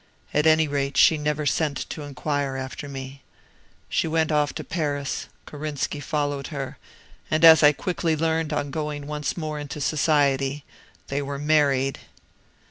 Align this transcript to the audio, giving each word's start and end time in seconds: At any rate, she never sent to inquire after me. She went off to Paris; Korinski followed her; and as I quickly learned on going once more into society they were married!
At 0.33 0.47
any 0.47 0.67
rate, 0.67 0.97
she 0.97 1.15
never 1.19 1.45
sent 1.45 1.87
to 1.91 2.01
inquire 2.01 2.55
after 2.57 2.89
me. 2.89 3.21
She 3.87 4.07
went 4.07 4.31
off 4.31 4.51
to 4.55 4.63
Paris; 4.63 5.27
Korinski 5.45 5.99
followed 6.01 6.47
her; 6.47 6.79
and 7.29 7.45
as 7.45 7.61
I 7.61 7.71
quickly 7.71 8.15
learned 8.15 8.51
on 8.51 8.71
going 8.71 9.05
once 9.05 9.37
more 9.37 9.59
into 9.59 9.79
society 9.79 10.65
they 11.09 11.21
were 11.21 11.37
married! 11.37 11.99